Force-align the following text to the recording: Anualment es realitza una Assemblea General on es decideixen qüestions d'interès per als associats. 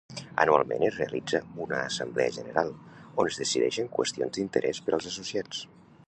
Anualment 0.43 0.83
es 0.85 0.95
realitza 1.01 1.41
una 1.65 1.81
Assemblea 1.89 2.33
General 2.37 2.71
on 3.23 3.29
es 3.33 3.37
decideixen 3.41 3.91
qüestions 3.99 4.35
d'interès 4.39 4.81
per 4.87 4.95
als 4.99 5.11
associats. 5.13 5.61